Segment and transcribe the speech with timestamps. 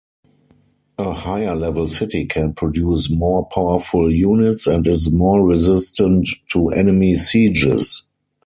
[0.97, 8.09] A higher-level city can produce more powerful units and is more-resistant to enemy sieges.